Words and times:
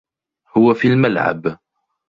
هو 0.57 0.73
في 0.73 0.87
الملعب. 0.87 1.57